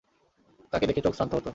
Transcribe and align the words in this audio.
তাঁকে 0.73 0.85
দেখে 0.89 1.01
চোখ 1.05 1.13
শান্ত 1.19 1.31
হত। 1.37 1.47